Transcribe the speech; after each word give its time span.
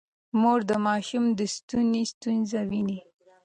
مور 0.41 0.59
د 0.69 0.71
ماشوم 0.87 1.25
د 1.37 1.39
ستوني 1.55 2.03
ستونزه 2.13 2.59
ويني. 2.69 2.99